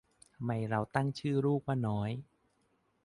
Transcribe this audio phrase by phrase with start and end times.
[0.35, 2.11] ทำไมเราถึงตั้งชื่อลูกว่าน้อย